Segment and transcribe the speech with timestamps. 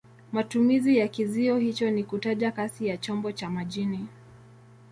[0.31, 4.07] Matumizi ya kizio hicho ni kutaja kasi ya chombo cha majini.